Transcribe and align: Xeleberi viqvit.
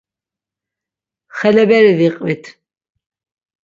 Xeleberi 1.37 1.93
viqvit. 1.99 2.45